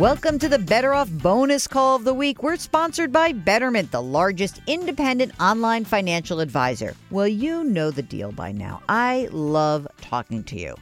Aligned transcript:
Welcome 0.00 0.38
to 0.38 0.48
the 0.48 0.58
Better 0.58 0.94
Off 0.94 1.10
Bonus 1.10 1.66
Call 1.66 1.94
of 1.94 2.04
the 2.04 2.14
Week. 2.14 2.42
We're 2.42 2.56
sponsored 2.56 3.12
by 3.12 3.32
Betterment, 3.32 3.90
the 3.90 4.00
largest 4.00 4.62
independent 4.66 5.38
online 5.38 5.84
financial 5.84 6.40
advisor. 6.40 6.94
Well, 7.10 7.28
you 7.28 7.64
know 7.64 7.90
the 7.90 8.00
deal 8.00 8.32
by 8.32 8.50
now. 8.50 8.80
I 8.88 9.28
love 9.30 9.86
talking 10.00 10.42
to 10.44 10.58
you, 10.58 10.74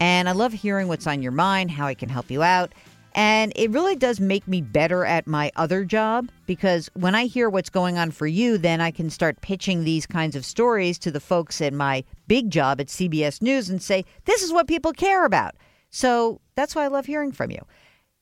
and 0.00 0.28
I 0.28 0.32
love 0.32 0.52
hearing 0.52 0.88
what's 0.88 1.06
on 1.06 1.22
your 1.22 1.30
mind, 1.30 1.70
how 1.70 1.86
I 1.86 1.94
can 1.94 2.08
help 2.08 2.32
you 2.32 2.42
out. 2.42 2.74
And 3.14 3.52
it 3.54 3.70
really 3.70 3.94
does 3.94 4.18
make 4.18 4.48
me 4.48 4.60
better 4.60 5.04
at 5.04 5.28
my 5.28 5.52
other 5.54 5.84
job 5.84 6.28
because 6.46 6.90
when 6.94 7.14
I 7.14 7.26
hear 7.26 7.48
what's 7.48 7.70
going 7.70 7.96
on 7.96 8.10
for 8.10 8.26
you, 8.26 8.58
then 8.58 8.80
I 8.80 8.90
can 8.90 9.08
start 9.08 9.40
pitching 9.40 9.84
these 9.84 10.04
kinds 10.04 10.34
of 10.34 10.44
stories 10.44 10.98
to 10.98 11.12
the 11.12 11.20
folks 11.20 11.60
at 11.60 11.72
my 11.72 12.02
big 12.26 12.50
job 12.50 12.80
at 12.80 12.88
CBS 12.88 13.40
News 13.40 13.70
and 13.70 13.80
say, 13.80 14.04
this 14.24 14.42
is 14.42 14.52
what 14.52 14.66
people 14.66 14.92
care 14.92 15.24
about. 15.24 15.54
So 15.90 16.40
that's 16.56 16.74
why 16.74 16.82
I 16.82 16.88
love 16.88 17.06
hearing 17.06 17.30
from 17.30 17.52
you. 17.52 17.60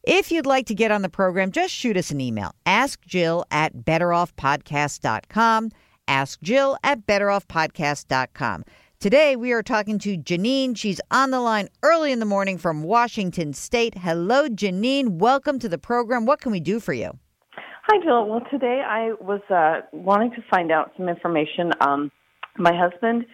If 0.05 0.33
you'd 0.33 0.47
like 0.47 0.67
to 0.67 0.75
get 0.75 0.91
on 0.91 1.03
the 1.03 1.09
program, 1.09 1.53
just 1.53 1.73
shoot 1.73 1.97
us 1.97 2.11
an 2.11 2.21
email. 2.21 2.55
Ask 2.67 3.01
Jill 3.07 3.45
at 3.53 3.77
betteroffpodcast.com. 3.77 5.71
Ask 6.09 6.41
Jill 6.43 6.77
at 6.83 7.07
betteroffpodcast.com. 7.07 8.65
Today, 8.99 9.37
we 9.37 9.53
are 9.53 9.63
talking 9.63 10.01
to 10.01 10.17
Janine. 10.17 10.77
She's 10.77 11.01
on 11.13 11.31
the 11.31 11.41
line 11.41 11.69
early 11.85 12.11
in 12.11 12.19
the 12.19 12.25
morning 12.25 12.59
from 12.59 12.83
Washington 12.83 13.53
State. 13.53 13.97
Hello, 13.97 14.49
Janine. 14.49 15.19
Welcome 15.19 15.61
to 15.61 15.69
the 15.69 15.79
program. 15.79 16.27
What 16.27 16.41
can 16.41 16.51
we 16.51 16.61
do 16.61 16.81
for 16.81 16.93
you? 16.93 17.13
Hi, 17.55 18.03
Jill. 18.05 18.27
Well, 18.27 18.43
today 18.51 18.83
I 18.85 19.13
was 19.21 19.41
uh, 19.51 19.87
wanting 19.93 20.33
to 20.33 20.43
find 20.51 20.73
out 20.73 20.93
some 20.97 21.09
information. 21.09 21.71
Um, 21.81 22.11
my 22.59 22.73
husband 22.75 23.25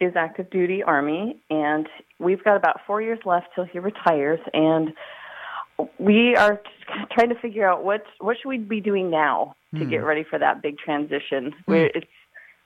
is 0.00 0.12
active 0.14 0.50
duty 0.50 0.82
Army, 0.82 1.40
and 1.50 1.86
we've 2.18 2.42
got 2.44 2.56
about 2.56 2.80
four 2.86 3.00
years 3.00 3.18
left 3.24 3.46
till 3.54 3.64
he 3.64 3.78
retires. 3.78 4.40
And 4.52 4.90
we 5.98 6.34
are 6.36 6.60
trying 7.12 7.28
to 7.28 7.38
figure 7.40 7.68
out 7.68 7.84
what 7.84 8.04
what 8.20 8.36
should 8.40 8.48
we 8.48 8.58
be 8.58 8.80
doing 8.80 9.10
now 9.10 9.54
to 9.76 9.84
Hmm. 9.84 9.90
get 9.90 9.98
ready 9.98 10.24
for 10.24 10.38
that 10.38 10.62
big 10.62 10.78
transition. 10.78 11.54
Where 11.66 11.86
it's 11.94 12.06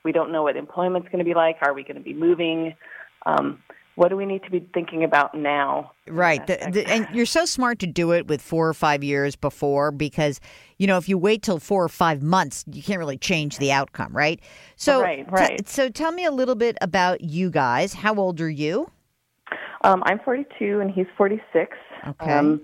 we 0.04 0.12
don't 0.12 0.32
know 0.32 0.42
what 0.44 0.56
employment's 0.56 1.08
going 1.08 1.18
to 1.18 1.24
be 1.24 1.34
like. 1.34 1.56
Are 1.62 1.72
we 1.72 1.82
going 1.82 1.96
to 1.96 2.02
be 2.02 2.14
moving? 2.14 2.74
Um, 3.26 3.62
what 3.94 4.08
do 4.08 4.16
we 4.16 4.24
need 4.24 4.42
to 4.44 4.50
be 4.50 4.66
thinking 4.72 5.04
about 5.04 5.34
now? 5.34 5.92
Right. 6.08 6.44
The, 6.46 6.70
the, 6.72 6.86
and 6.90 7.06
you're 7.12 7.26
so 7.26 7.44
smart 7.44 7.78
to 7.80 7.86
do 7.86 8.12
it 8.12 8.26
with 8.26 8.40
four 8.40 8.66
or 8.66 8.72
five 8.72 9.04
years 9.04 9.36
before 9.36 9.90
because, 9.92 10.40
you 10.78 10.86
know, 10.86 10.96
if 10.96 11.10
you 11.10 11.18
wait 11.18 11.42
till 11.42 11.58
four 11.58 11.84
or 11.84 11.90
five 11.90 12.22
months, 12.22 12.64
you 12.72 12.82
can't 12.82 12.98
really 12.98 13.18
change 13.18 13.58
the 13.58 13.70
outcome, 13.70 14.16
right? 14.16 14.40
So, 14.76 15.02
Right, 15.02 15.58
t- 15.58 15.64
so 15.66 15.90
tell 15.90 16.10
me 16.10 16.24
a 16.24 16.30
little 16.32 16.54
bit 16.54 16.78
about 16.80 17.20
you 17.20 17.50
guys. 17.50 17.92
How 17.92 18.14
old 18.14 18.40
are 18.40 18.48
you? 18.48 18.90
Um, 19.84 20.02
I'm 20.06 20.20
42 20.20 20.80
and 20.80 20.90
he's 20.90 21.06
46. 21.16 21.76
Okay. 22.08 22.32
Um, 22.32 22.62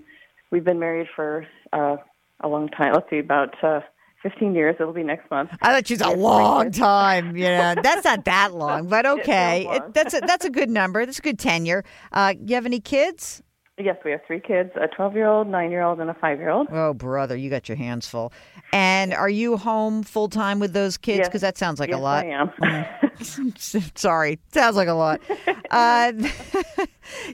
we've 0.51 0.63
been 0.63 0.79
married 0.79 1.07
for 1.15 1.45
uh, 1.73 1.97
a 2.41 2.47
long 2.47 2.69
time. 2.69 2.93
Let's 2.93 3.09
see, 3.09 3.19
about 3.19 3.61
uh, 3.63 3.81
15 4.23 4.55
years. 4.55 4.75
It'll 4.79 4.93
be 4.93 5.03
next 5.03 5.29
month. 5.31 5.49
I 5.61 5.73
thought 5.73 5.87
she's 5.87 6.01
a 6.01 6.09
Yes, 6.09 6.17
long 6.17 6.71
time. 6.71 7.35
Yeah, 7.37 7.75
that's 7.75 8.03
not 8.05 8.25
that 8.25 8.53
long, 8.63 8.87
but 8.87 9.05
okay. 9.05 9.67
It- 9.69 9.93
that's 9.93 10.13
a, 10.13 10.19
that's 10.21 10.45
a 10.45 10.49
good 10.49 10.69
number. 10.69 11.05
That's 11.05 11.19
a 11.19 11.21
good 11.21 11.39
tenure. 11.39 11.83
Uh, 12.11 12.33
you 12.45 12.55
have 12.55 12.65
any 12.65 12.79
kids? 12.79 13.41
Yes, 13.81 13.95
we 14.03 14.11
have 14.11 14.19
three 14.27 14.41
kids: 14.41 14.71
a 14.75 14.89
12-year-old, 14.89 15.47
nine-year-old, 15.47 16.01
and 16.01 16.09
a 16.09 16.13
five-year-old. 16.13 16.67
Oh, 16.69 16.93
brother, 16.93 17.37
you 17.37 17.49
got 17.49 17.69
your 17.69 17.77
hands 17.77 18.05
full. 18.09 18.33
And 18.73 19.13
are 19.13 19.29
you 19.29 19.55
home 19.55 20.03
full 20.03 20.27
time 20.27 20.59
with 20.59 20.73
those 20.73 20.97
kids? 20.97 21.19
Yes. 21.19 21.27
Because 21.29 21.39
that 21.39 21.57
sounds 21.57 21.79
like 21.79 21.87
yes, 21.87 21.97
a 21.97 22.01
lot. 22.01 22.25
I 22.25 22.29
am. 22.29 23.53
Sorry, 23.95 24.37
sounds 24.51 24.75
like 24.75 24.89
a 24.89 24.93
lot. 24.93 25.21
Uh, 25.71 26.11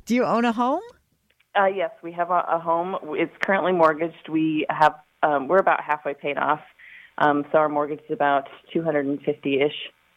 do 0.06 0.14
you 0.14 0.26
own 0.26 0.44
a 0.44 0.52
home? 0.52 0.82
Uh, 1.60 1.66
yes, 1.68 1.92
we 2.04 2.12
have 2.14 2.30
a, 2.32 2.44
a 2.50 2.60
home. 2.60 2.96
It's 3.18 3.34
currently 3.46 3.72
mortgaged. 3.72 4.30
We 4.30 4.66
have 4.70 4.96
um, 5.24 5.48
we're 5.48 5.58
about 5.58 5.82
halfway 5.82 6.14
paid 6.14 6.38
off. 6.38 6.60
Um, 7.18 7.46
so 7.52 7.58
our 7.60 7.70
mortgage 7.70 8.02
is 8.10 8.12
about 8.14 8.48
250-ish, 8.76 9.72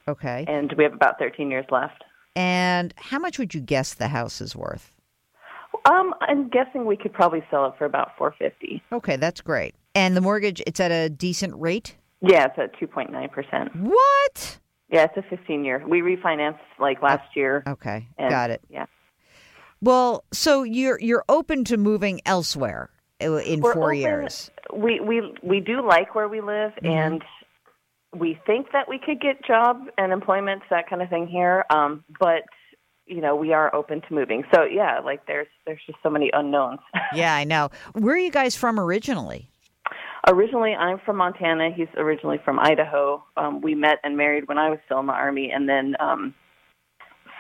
Okay. 0.09 0.45
and 0.49 0.73
we 0.77 0.83
have 0.85 0.93
about 0.93 1.19
13 1.19 1.51
years 1.51 1.65
left. 1.71 2.03
And 2.35 2.93
how 2.97 3.19
much 3.19 3.39
would 3.39 3.55
you 3.55 3.61
guess 3.61 3.95
the 3.95 4.09
house 4.09 4.41
is 4.41 4.57
worth? 4.57 4.93
Um, 5.89 6.13
I'm 6.21 6.49
guessing 6.49 6.87
we 6.87 6.97
could 6.97 7.13
probably 7.13 7.43
sell 7.51 7.67
it 7.67 7.75
for 7.79 7.85
about 7.85 8.11
450. 8.19 8.83
Okay, 8.93 9.17
that's 9.17 9.41
great. 9.41 9.75
And 9.95 10.17
the 10.17 10.21
mortgage, 10.21 10.61
it's 10.67 10.81
at 10.81 10.91
a 10.91 11.09
decent 11.09 11.55
rate? 11.57 11.97
Yeah, 12.21 12.47
it's 12.47 12.59
at 12.59 12.75
2.9 12.81 13.31
percent. 13.31 13.75
What? 13.77 14.59
Yeah, 14.91 15.05
it's 15.05 15.17
a 15.17 15.23
15 15.37 15.65
year. 15.65 15.85
We 15.87 16.01
refinanced 16.01 16.59
like 16.81 17.01
last 17.03 17.37
year. 17.37 17.63
Okay, 17.67 18.09
and- 18.19 18.31
got 18.31 18.51
it. 18.51 18.61
Yeah. 18.69 18.87
Well, 19.81 20.25
so 20.33 20.63
you're 20.63 20.99
you're 21.01 21.25
open 21.29 21.65
to 21.65 21.77
moving 21.77 22.21
elsewhere 22.27 22.91
uh, 23.23 23.37
in 23.37 23.61
We're 23.61 23.75
four 23.75 23.85
open- 23.93 23.99
years. 24.01 24.51
We 24.75 25.01
we 25.01 25.33
we 25.43 25.61
do 25.61 25.87
like 25.87 26.15
where 26.15 26.29
we 26.29 26.41
live, 26.41 26.73
Mm-hmm. 26.83 26.87
and 26.87 27.25
we 28.19 28.41
think 28.47 28.69
that 28.73 28.89
we 28.89 28.99
could 28.99 29.21
get 29.21 29.45
job 29.45 29.83
and 29.99 30.13
employment, 30.13 30.63
that 30.71 30.89
kind 30.89 31.03
of 31.03 31.09
thing 31.11 31.27
here. 31.27 31.65
Um, 31.71 32.05
but 32.19 32.43
you 33.07 33.21
know, 33.21 33.37
we 33.37 33.53
are 33.53 33.75
open 33.75 34.01
to 34.03 34.13
moving. 34.15 34.45
So 34.55 34.65
yeah, 34.65 35.01
like 35.01 35.27
there's 35.27 35.47
there's 35.67 35.81
just 35.87 35.99
so 36.03 36.11
many 36.11 36.31
unknowns. 36.33 36.81
Yeah, 37.15 37.35
I 37.35 37.45
know. 37.45 37.71
Where 37.95 38.15
are 38.15 38.19
you 38.19 38.31
guys 38.31 38.55
from 38.57 38.79
originally? 38.79 39.51
originally, 40.29 40.75
I'm 40.75 40.99
from 41.07 41.17
Montana. 41.17 41.71
He's 41.75 41.89
originally 41.97 42.39
from 42.45 42.59
Idaho. 42.59 43.25
Um, 43.39 43.63
we 43.63 43.75
met 43.75 43.99
and 44.05 44.17
married 44.17 44.47
when 44.49 44.59
I 44.59 44.69
was 44.69 44.79
still 44.85 44.99
in 45.01 45.07
the 45.07 45.13
army, 45.15 45.51
and 45.55 45.69
then. 45.69 45.95
Um, 46.01 46.35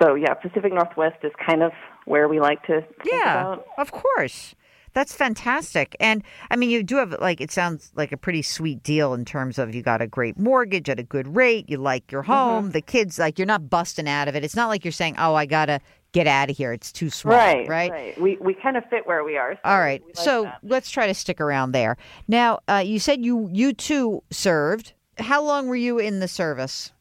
so 0.00 0.14
yeah, 0.14 0.34
Pacific 0.34 0.72
Northwest 0.72 1.16
is 1.22 1.32
kind 1.44 1.62
of 1.62 1.72
where 2.04 2.28
we 2.28 2.40
like 2.40 2.62
to 2.66 2.80
think 2.80 2.92
Yeah, 3.12 3.42
about. 3.52 3.66
of 3.78 3.92
course. 3.92 4.54
That's 4.94 5.14
fantastic. 5.14 5.94
And 6.00 6.24
I 6.50 6.56
mean, 6.56 6.70
you 6.70 6.82
do 6.82 6.96
have, 6.96 7.14
like, 7.20 7.40
it 7.42 7.52
sounds 7.52 7.92
like 7.94 8.10
a 8.10 8.16
pretty 8.16 8.40
sweet 8.42 8.82
deal 8.82 9.12
in 9.12 9.24
terms 9.26 9.58
of 9.58 9.74
you 9.74 9.82
got 9.82 10.00
a 10.00 10.06
great 10.06 10.38
mortgage 10.38 10.88
at 10.88 10.98
a 10.98 11.02
good 11.02 11.36
rate. 11.36 11.68
You 11.68 11.76
like 11.76 12.10
your 12.10 12.22
home. 12.22 12.64
Mm-hmm. 12.64 12.72
The 12.72 12.80
kids, 12.80 13.18
like, 13.18 13.38
you're 13.38 13.46
not 13.46 13.68
busting 13.68 14.08
out 14.08 14.28
of 14.28 14.34
it. 14.34 14.42
It's 14.44 14.56
not 14.56 14.68
like 14.68 14.84
you're 14.86 14.90
saying, 14.92 15.16
oh, 15.18 15.34
I 15.34 15.44
got 15.44 15.66
to 15.66 15.78
get 16.12 16.26
out 16.26 16.48
of 16.50 16.56
here. 16.56 16.72
It's 16.72 16.90
too 16.90 17.10
small. 17.10 17.34
Right, 17.34 17.68
Right. 17.68 17.90
right. 17.92 18.20
We 18.20 18.38
we 18.40 18.54
kind 18.54 18.78
of 18.78 18.84
fit 18.88 19.06
where 19.06 19.22
we 19.24 19.36
are. 19.36 19.54
so 19.56 19.60
All 19.70 19.78
right. 19.78 20.02
like 20.04 20.16
so 20.16 20.44
that. 20.44 20.58
let's 20.62 20.90
try 20.90 21.06
to 21.06 21.14
stick 21.14 21.38
around 21.40 21.72
there. 21.72 21.98
Now, 22.26 22.60
uh, 22.66 22.82
you 22.84 22.98
said 22.98 23.22
you 23.22 23.48
you 23.52 23.74
too 23.74 24.22
served. 24.30 24.94
How 25.18 25.42
long 25.42 25.68
were 25.68 25.76
you 25.76 25.98
in 25.98 26.20
the 26.20 26.28
service? 26.28 26.92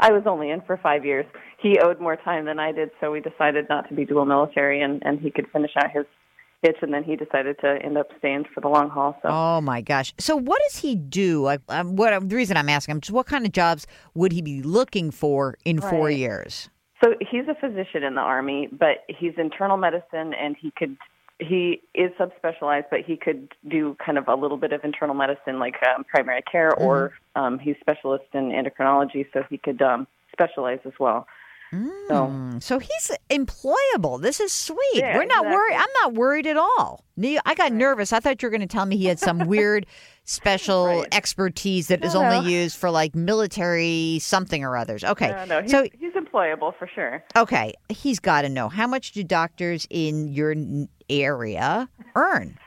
I 0.00 0.12
was 0.12 0.22
only 0.26 0.50
in 0.50 0.60
for 0.62 0.76
five 0.76 1.04
years. 1.04 1.24
He 1.62 1.78
owed 1.78 2.00
more 2.00 2.16
time 2.16 2.44
than 2.46 2.58
I 2.58 2.72
did, 2.72 2.90
so 3.00 3.12
we 3.12 3.20
decided 3.20 3.68
not 3.68 3.88
to 3.88 3.94
be 3.94 4.04
dual 4.04 4.24
military, 4.24 4.82
and 4.82 5.02
and 5.04 5.20
he 5.20 5.30
could 5.30 5.46
finish 5.52 5.70
out 5.76 5.90
his 5.90 6.04
itch, 6.62 6.76
and 6.82 6.92
then 6.92 7.04
he 7.04 7.16
decided 7.16 7.58
to 7.60 7.78
end 7.82 7.96
up 7.96 8.08
staying 8.18 8.44
for 8.52 8.60
the 8.60 8.68
long 8.68 8.90
haul. 8.90 9.16
So 9.22 9.28
Oh 9.30 9.60
my 9.60 9.80
gosh! 9.80 10.12
So 10.18 10.36
what 10.36 10.60
does 10.68 10.80
he 10.80 10.96
do? 10.96 11.42
Like, 11.42 11.60
um, 11.68 11.96
what 11.96 12.28
the 12.28 12.36
reason 12.36 12.56
I'm 12.56 12.68
asking 12.68 12.96
him 12.96 13.00
just 13.00 13.12
what 13.12 13.26
kind 13.26 13.46
of 13.46 13.52
jobs 13.52 13.86
would 14.14 14.32
he 14.32 14.42
be 14.42 14.62
looking 14.62 15.10
for 15.10 15.56
in 15.64 15.80
four 15.80 16.10
years? 16.10 16.68
so 17.02 17.14
he's 17.20 17.44
a 17.48 17.54
physician 17.54 18.04
in 18.04 18.14
the 18.14 18.20
army, 18.20 18.68
but 18.70 19.04
he's 19.08 19.32
internal 19.36 19.76
medicine, 19.76 20.34
and 20.34 20.56
he 20.60 20.70
could. 20.76 20.96
He 21.38 21.82
is 21.94 22.12
subspecialized, 22.20 22.84
but 22.90 23.00
he 23.00 23.16
could 23.16 23.48
do 23.68 23.96
kind 24.04 24.16
of 24.16 24.28
a 24.28 24.34
little 24.36 24.56
bit 24.56 24.72
of 24.72 24.84
internal 24.84 25.14
medicine, 25.14 25.58
like 25.58 25.74
um, 25.84 26.04
primary 26.04 26.42
care, 26.42 26.72
or 26.74 27.14
um, 27.34 27.58
he's 27.58 27.74
specialist 27.80 28.26
in 28.32 28.50
endocrinology, 28.50 29.26
so 29.32 29.42
he 29.50 29.58
could 29.58 29.82
um, 29.82 30.06
specialize 30.30 30.78
as 30.84 30.92
well. 31.00 31.26
So 31.72 31.78
Mm, 32.26 32.62
So 32.62 32.78
he's 32.78 33.10
employable. 33.30 34.20
This 34.20 34.40
is 34.40 34.52
sweet. 34.52 34.78
Yeah, 34.94 35.16
We're 35.16 35.24
not 35.24 35.46
worried. 35.46 35.74
I'm 35.74 35.88
not 36.02 36.12
worried 36.14 36.46
at 36.46 36.56
all. 36.58 37.02
I 37.46 37.54
got 37.54 37.72
nervous. 37.72 38.12
I 38.12 38.20
thought 38.20 38.42
you 38.42 38.46
were 38.46 38.50
going 38.50 38.60
to 38.60 38.66
tell 38.66 38.84
me 38.84 38.96
he 38.98 39.06
had 39.06 39.18
some 39.18 39.46
weird 39.46 39.86
special 40.24 40.86
Right. 40.86 41.08
expertise 41.14 41.88
that 41.88 42.04
is 42.04 42.14
No, 42.14 42.24
only 42.24 42.40
no. 42.42 42.46
used 42.48 42.76
for 42.76 42.90
like 42.90 43.14
military 43.14 44.18
something 44.20 44.62
or 44.64 44.76
others. 44.76 45.02
Okay. 45.02 45.30
no, 45.30 45.44
no, 45.46 45.62
he's, 45.62 45.70
so 45.70 45.84
he's 45.98 46.12
employable 46.12 46.76
for 46.78 46.86
sure. 46.94 47.24
okay, 47.36 47.72
he's 47.88 48.18
got 48.18 48.42
to 48.42 48.48
know 48.50 48.68
how 48.68 48.86
much 48.86 49.12
do 49.12 49.24
doctors 49.24 49.86
in 49.88 50.28
your 50.28 50.54
area 51.08 51.88
earn? 52.16 52.58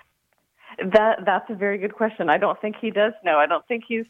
That 0.79 1.19
that's 1.25 1.49
a 1.49 1.55
very 1.55 1.77
good 1.77 1.93
question. 1.93 2.29
I 2.29 2.37
don't 2.37 2.59
think 2.59 2.75
he 2.81 2.91
does 2.91 3.13
know. 3.23 3.37
I 3.37 3.45
don't 3.45 3.65
think 3.67 3.85
he's. 3.87 4.05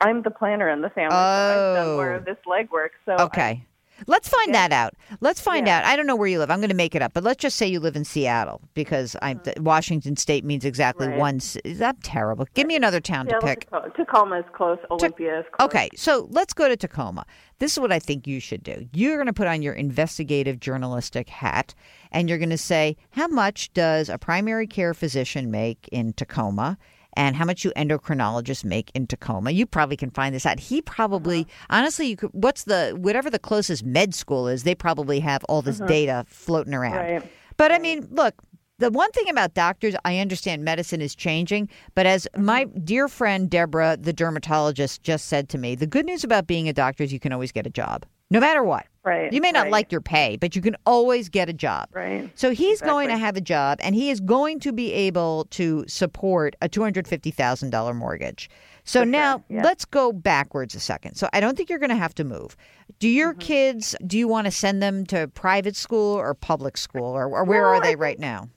I'm 0.00 0.22
the 0.22 0.30
planner 0.30 0.68
in 0.68 0.80
the 0.80 0.90
family. 0.90 1.10
So 1.12 1.16
I've 1.16 1.76
done 1.76 1.94
more 1.96 2.12
Oh. 2.14 2.16
of 2.16 2.24
this 2.24 2.36
legwork. 2.46 2.90
So 3.06 3.12
Okay. 3.26 3.64
Let's 4.06 4.28
find 4.28 4.54
that 4.54 4.72
out. 4.72 4.94
Let's 5.20 5.40
find 5.40 5.66
Yeah. 5.66 5.78
out. 5.78 5.84
I 5.84 5.96
don't 5.96 6.06
know 6.06 6.16
where 6.16 6.28
you 6.28 6.38
live. 6.38 6.50
I'm 6.50 6.60
going 6.60 6.70
to 6.70 6.74
make 6.76 6.94
it 6.94 7.02
up, 7.02 7.12
but 7.12 7.22
let's 7.24 7.40
just 7.40 7.56
say 7.56 7.66
you 7.66 7.80
live 7.80 7.96
in 7.96 8.04
Seattle 8.04 8.60
because 8.74 9.16
I'm 9.22 9.38
uh-huh. 9.38 9.44
th- 9.44 9.58
Washington 9.60 10.16
State 10.16 10.44
means 10.44 10.64
exactly 10.64 11.08
Right. 11.08 11.18
one. 11.18 11.40
that 11.64 12.02
terrible? 12.02 12.46
Give 12.54 12.66
me 12.66 12.76
another 12.76 13.00
town 13.00 13.26
yeah, 13.28 13.38
to 13.38 13.46
pick. 13.46 13.60
Tacoma, 13.70 13.90
Tacoma 13.96 14.38
is 14.40 14.44
close. 14.52 14.78
Olympia 14.90 15.40
is 15.40 15.46
close. 15.52 15.66
Okay, 15.66 15.88
so 15.94 16.28
let's 16.30 16.52
go 16.52 16.68
to 16.68 16.76
Tacoma. 16.76 17.24
This 17.58 17.72
is 17.72 17.78
what 17.78 17.92
I 17.92 17.98
think 17.98 18.26
you 18.26 18.40
should 18.40 18.62
do. 18.62 18.88
You're 18.92 19.16
going 19.16 19.26
to 19.26 19.32
put 19.32 19.46
on 19.46 19.62
your 19.62 19.74
investigative 19.74 20.60
journalistic 20.60 21.28
hat 21.28 21.74
and 22.12 22.28
you're 22.28 22.38
going 22.38 22.50
to 22.50 22.58
say, 22.58 22.96
how 23.10 23.28
much 23.28 23.72
does 23.72 24.08
a 24.08 24.18
primary 24.18 24.66
care 24.66 24.94
physician 24.94 25.50
make 25.50 25.88
in 25.92 26.12
Tacoma? 26.12 26.78
And 27.14 27.36
how 27.36 27.44
much 27.44 27.64
you 27.64 27.72
endocrinologists 27.76 28.64
make 28.64 28.90
in 28.94 29.06
Tacoma? 29.06 29.50
You 29.50 29.66
probably 29.66 29.96
can 29.96 30.10
find 30.10 30.34
this 30.34 30.46
out. 30.46 30.60
He 30.60 30.80
probably, 30.80 31.46
honestly, 31.68 32.06
you 32.06 32.16
could. 32.16 32.30
What's 32.32 32.64
the 32.64 32.96
whatever 32.96 33.30
the 33.30 33.38
closest 33.38 33.84
med 33.84 34.14
school 34.14 34.46
is? 34.46 34.62
They 34.62 34.74
probably 34.74 35.20
have 35.20 35.44
all 35.44 35.62
this 35.62 35.80
uh-huh. 35.80 35.88
data 35.88 36.24
floating 36.28 36.74
around. 36.74 36.96
Right. 36.96 37.32
But 37.56 37.72
I 37.72 37.78
mean, 37.78 38.08
look, 38.10 38.34
The 38.80 38.90
one 38.90 39.10
thing 39.12 39.28
about 39.28 39.52
doctors, 39.54 39.94
I 40.04 40.18
understand 40.18 40.64
medicine 40.64 41.00
is 41.02 41.14
changing, 41.14 41.68
but 41.94 42.06
as 42.06 42.26
my 42.36 42.64
dear 42.64 43.08
friend 43.08 43.48
Deborah, 43.50 43.96
the 44.00 44.12
dermatologist, 44.12 45.02
just 45.02 45.26
said 45.26 45.48
to 45.50 45.58
me, 45.58 45.74
the 45.74 45.86
good 45.86 46.06
news 46.06 46.24
about 46.24 46.46
being 46.46 46.66
a 46.68 46.72
doctor 46.72 47.04
is 47.04 47.12
you 47.12 47.20
can 47.20 47.32
always 47.32 47.52
get 47.52 47.66
a 47.66 47.70
job, 47.70 48.06
no 48.30 48.40
matter 48.40 48.64
what. 48.64 48.86
Right. 49.04 49.32
You 49.32 49.40
may 49.40 49.50
not 49.50 49.64
right, 49.64 49.72
like 49.72 49.92
your 49.92 50.00
pay, 50.00 50.36
but 50.36 50.54
you 50.56 50.62
can 50.62 50.76
always 50.86 51.28
get 51.28 51.48
a 51.48 51.52
job. 51.54 51.88
Right. 51.92 52.30
So 52.34 52.50
he's 52.52 52.80
going 52.82 53.08
to 53.08 53.16
have 53.16 53.36
a 53.36 53.40
job 53.40 53.78
and 53.82 53.94
he 53.94 54.10
is 54.10 54.20
going 54.20 54.60
to 54.60 54.72
be 54.72 54.92
able 54.92 55.46
to 55.52 55.84
support 55.88 56.54
a 56.60 56.68
$250,000 56.68 57.96
mortgage. 57.96 58.50
So 58.84 59.00
For 59.00 59.04
sure, 59.04 59.10
now 59.10 59.44
yeah. 59.48 59.62
let's 59.62 59.84
go 59.84 60.12
backwards 60.12 60.74
a 60.74 60.80
second. 60.80 61.14
So 61.16 61.28
I 61.32 61.40
don't 61.40 61.56
think 61.56 61.70
you're 61.70 61.78
going 61.78 61.90
to 61.90 61.96
have 61.96 62.14
to 62.16 62.24
move. 62.24 62.56
Do 62.98 63.08
your 63.08 63.30
Mm-hmm. 63.32 63.38
kids, 63.40 63.96
do 64.06 64.18
you 64.18 64.28
want 64.28 64.46
to 64.46 64.50
send 64.50 64.82
them 64.82 65.06
to 65.06 65.28
private 65.28 65.76
school 65.76 66.16
or 66.16 66.34
public 66.34 66.76
school 66.76 67.04
or, 67.04 67.24
or 67.26 67.44
where 67.44 67.62
Well, 67.62 67.74
are 67.74 67.80
they 67.80 67.92
I 67.92 67.94
right 67.94 68.18
now? 68.18 68.48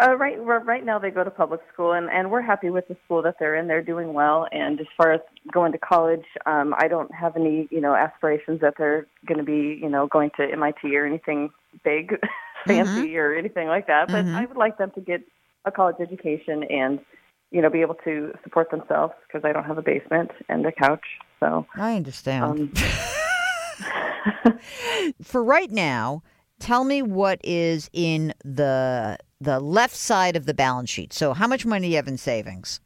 Uh, 0.00 0.16
right, 0.16 0.36
right 0.40 0.84
now 0.84 0.98
they 0.98 1.10
go 1.10 1.22
to 1.22 1.30
public 1.30 1.60
school, 1.72 1.92
and, 1.92 2.10
and 2.10 2.30
we're 2.30 2.42
happy 2.42 2.68
with 2.70 2.88
the 2.88 2.96
school 3.04 3.22
that 3.22 3.36
they're 3.38 3.54
in. 3.54 3.68
They're 3.68 3.82
doing 3.82 4.12
well, 4.12 4.48
and 4.50 4.80
as 4.80 4.86
far 4.96 5.12
as 5.12 5.20
going 5.52 5.70
to 5.72 5.78
college, 5.78 6.24
um, 6.46 6.74
I 6.78 6.88
don't 6.88 7.14
have 7.14 7.36
any, 7.36 7.68
you 7.70 7.80
know, 7.80 7.94
aspirations 7.94 8.60
that 8.60 8.74
they're 8.76 9.06
going 9.26 9.38
to 9.38 9.44
be, 9.44 9.78
you 9.80 9.88
know, 9.88 10.08
going 10.08 10.30
to 10.36 10.50
MIT 10.50 10.96
or 10.96 11.06
anything 11.06 11.50
big, 11.84 12.18
fancy 12.66 13.16
or 13.16 13.34
anything 13.34 13.68
like 13.68 13.86
that. 13.86 14.08
But 14.08 14.24
Mhm. 14.24 14.34
I 14.36 14.46
would 14.46 14.56
like 14.56 14.78
them 14.78 14.90
to 14.96 15.00
get 15.00 15.22
a 15.64 15.70
college 15.70 15.96
education 16.00 16.64
and, 16.64 16.98
you 17.52 17.62
know, 17.62 17.70
be 17.70 17.80
able 17.80 17.96
to 18.04 18.32
support 18.42 18.70
themselves 18.70 19.14
because 19.26 19.44
I 19.44 19.52
don't 19.52 19.64
have 19.64 19.78
a 19.78 19.82
basement 19.82 20.32
and 20.48 20.66
a 20.66 20.72
couch. 20.72 21.04
So, 21.38 21.66
I 21.76 21.94
understand. 21.94 22.42
um, 22.42 22.72
For 25.22 25.44
right 25.44 25.70
now, 25.70 26.22
tell 26.64 26.84
me 26.84 27.02
what 27.02 27.40
is 27.44 27.90
in 27.92 28.32
the 28.44 29.18
the 29.40 29.60
left 29.60 29.94
side 29.94 30.36
of 30.36 30.46
the 30.46 30.54
balance 30.54 30.88
sheet. 30.88 31.12
So 31.12 31.34
how 31.34 31.46
much 31.46 31.66
money 31.66 31.88
do 31.88 31.90
you 31.90 31.96
have 31.96 32.08
in 32.08 32.16
savings? 32.16 32.80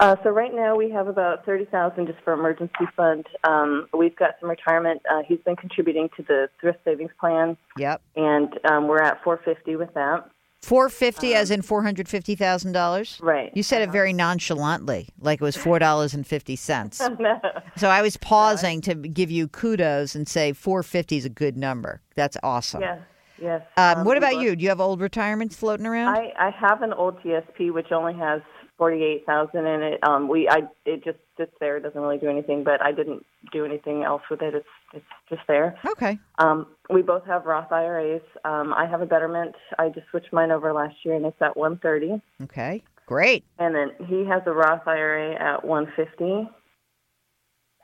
Uh, 0.00 0.14
so 0.22 0.30
right 0.30 0.54
now 0.54 0.76
we 0.76 0.88
have 0.90 1.08
about 1.08 1.44
thirty 1.44 1.64
thousand 1.66 2.06
just 2.06 2.18
for 2.24 2.32
emergency 2.32 2.86
fund. 2.96 3.26
Um, 3.44 3.88
we've 3.96 4.16
got 4.16 4.36
some 4.40 4.48
retirement. 4.48 5.02
Uh, 5.10 5.22
he's 5.26 5.40
been 5.44 5.56
contributing 5.56 6.08
to 6.16 6.22
the 6.22 6.48
thrift 6.60 6.78
savings 6.84 7.10
plan, 7.20 7.56
Yep. 7.76 8.00
and 8.16 8.48
um, 8.70 8.86
we're 8.88 9.02
at 9.02 9.22
four 9.22 9.40
fifty 9.44 9.76
with 9.76 9.92
that. 9.94 10.30
Four 10.62 10.88
fifty, 10.88 11.34
as 11.34 11.50
in 11.50 11.62
four 11.62 11.82
hundred 11.82 12.08
fifty 12.08 12.34
thousand 12.34 12.72
dollars. 12.72 13.18
Right. 13.22 13.52
You 13.54 13.62
said 13.62 13.82
it 13.82 13.90
very 13.90 14.12
nonchalantly, 14.12 15.08
like 15.20 15.40
it 15.40 15.44
was 15.44 15.56
four 15.56 15.78
dollars 15.78 16.14
and 16.14 16.26
fifty 16.26 16.56
cents. 16.56 17.00
no. 17.18 17.40
So 17.76 17.88
I 17.88 18.02
was 18.02 18.16
pausing 18.16 18.80
to 18.82 18.94
give 18.94 19.30
you 19.30 19.46
kudos 19.48 20.14
and 20.14 20.26
say 20.26 20.52
four 20.52 20.82
fifty 20.82 21.16
is 21.16 21.24
a 21.24 21.30
good 21.30 21.56
number. 21.56 22.00
That's 22.16 22.36
awesome. 22.42 22.80
Yes. 22.80 23.00
Yes. 23.40 23.62
Um, 23.76 23.98
Um, 23.98 24.04
what 24.04 24.18
about 24.18 24.40
you? 24.40 24.56
Do 24.56 24.64
you 24.64 24.68
have 24.68 24.80
old 24.80 25.00
retirements 25.00 25.54
floating 25.54 25.86
around? 25.86 26.16
I, 26.16 26.32
I 26.36 26.50
have 26.50 26.82
an 26.82 26.92
old 26.92 27.20
TSP 27.22 27.72
which 27.72 27.92
only 27.92 28.14
has 28.14 28.42
forty 28.76 29.04
eight 29.04 29.24
thousand 29.26 29.64
in 29.64 29.82
it. 29.82 30.00
Um, 30.02 30.26
we 30.28 30.48
I 30.48 30.62
it 30.84 31.04
just 31.04 31.18
sits 31.38 31.52
there. 31.60 31.78
It 31.78 31.82
doesn't 31.82 32.00
really 32.00 32.18
do 32.18 32.28
anything. 32.28 32.64
But 32.64 32.82
I 32.82 32.92
didn't 32.92 33.24
do 33.52 33.64
anything 33.64 34.02
else 34.02 34.22
with 34.30 34.42
it. 34.42 34.54
It's 34.54 34.66
it's 34.92 35.06
just 35.30 35.42
there. 35.48 35.78
okay. 35.86 36.18
Um, 36.38 36.66
we 36.90 37.00
both 37.00 37.24
have 37.24 37.46
Roth 37.46 37.72
IRAs. 37.72 38.22
Um, 38.44 38.74
I 38.74 38.86
have 38.86 39.00
a 39.00 39.06
Betterment. 39.06 39.54
I 39.78 39.88
just 39.88 40.08
switched 40.10 40.32
mine 40.32 40.50
over 40.50 40.72
last 40.72 40.96
year, 41.04 41.14
and 41.14 41.24
it's 41.24 41.40
at 41.40 41.56
one 41.56 41.78
thirty. 41.78 42.20
Okay. 42.42 42.82
Great. 43.08 43.42
And 43.58 43.74
then 43.74 43.92
he 44.06 44.26
has 44.26 44.42
a 44.44 44.52
Roth 44.52 44.86
IRA 44.86 45.34
at 45.34 45.64
150. 45.64 46.50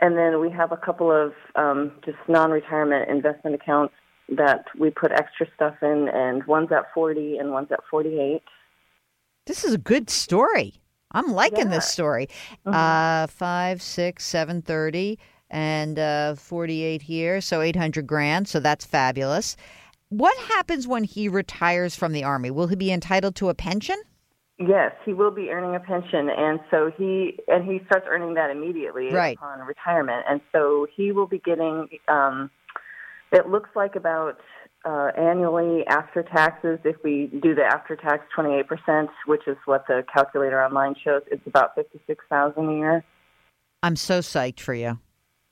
And 0.00 0.18
then 0.18 0.38
we 0.38 0.50
have 0.50 0.70
a 0.70 0.76
couple 0.76 1.10
of 1.10 1.32
um, 1.56 1.92
just 2.04 2.18
non-retirement 2.28 3.08
investment 3.08 3.54
accounts 3.56 3.94
that 4.36 4.66
we 4.78 4.90
put 4.90 5.12
extra 5.12 5.46
stuff 5.54 5.76
in, 5.80 6.08
and 6.12 6.44
one's 6.44 6.70
at 6.72 6.92
40 6.92 7.38
and 7.38 7.52
one's 7.52 7.72
at 7.72 7.80
48. 7.90 8.42
This 9.46 9.64
is 9.64 9.72
a 9.72 9.78
good 9.78 10.10
story. 10.10 10.74
I'm 11.14 11.32
liking 11.32 11.68
Yeah. 11.70 11.76
this 11.76 11.88
story. 11.88 12.28
Uh, 12.66 13.26
five, 13.28 13.80
six, 13.80 14.24
seven 14.26 14.60
thirty, 14.60 15.18
and 15.48 15.98
uh, 15.98 16.34
forty-eight 16.34 17.02
here, 17.02 17.40
so 17.40 17.60
eight 17.60 17.76
hundred 17.76 18.06
grand. 18.06 18.48
So 18.48 18.60
that's 18.60 18.84
fabulous. 18.84 19.56
What 20.10 20.36
happens 20.48 20.86
when 20.86 21.04
he 21.04 21.28
retires 21.28 21.96
from 21.96 22.12
the 22.12 22.24
army? 22.24 22.50
Will 22.50 22.66
he 22.66 22.76
be 22.76 22.92
entitled 22.92 23.34
to 23.36 23.48
a 23.48 23.54
pension? 23.54 23.96
Yes, 24.58 24.92
he 25.04 25.12
will 25.12 25.32
be 25.32 25.50
earning 25.50 25.74
a 25.74 25.80
pension, 25.80 26.30
and 26.30 26.60
so 26.70 26.92
he 26.96 27.38
and 27.48 27.64
he 27.68 27.80
starts 27.86 28.06
earning 28.08 28.34
that 28.34 28.50
immediately 28.50 29.12
Right. 29.12 29.36
upon 29.36 29.60
retirement, 29.60 30.24
and 30.28 30.40
so 30.52 30.86
he 30.94 31.10
will 31.10 31.26
be 31.26 31.38
getting. 31.38 31.88
Um, 32.08 32.50
it 33.32 33.48
looks 33.48 33.70
like 33.74 33.96
about 33.96 34.38
uh, 34.84 35.10
annually 35.16 35.86
after 35.86 36.22
taxes. 36.22 36.78
If 36.84 36.96
we 37.02 37.30
do 37.42 37.54
the 37.54 37.64
after 37.64 37.96
tax 37.96 38.24
twenty 38.34 38.54
eight 38.54 38.68
percent, 38.68 39.10
which 39.26 39.46
is 39.46 39.56
what 39.64 39.86
the 39.86 40.04
calculator 40.12 40.62
online 40.62 40.94
shows, 41.02 41.22
it's 41.30 41.46
about 41.46 41.74
fifty 41.74 42.00
six 42.06 42.24
thousand 42.28 42.68
a 42.68 42.76
year. 42.76 43.04
I'm 43.82 43.96
so 43.96 44.20
psyched 44.20 44.60
for 44.60 44.74
you. 44.74 44.98